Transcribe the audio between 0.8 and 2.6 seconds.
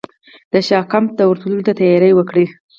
کمپ ته ورتللو ته تیاري وکړي.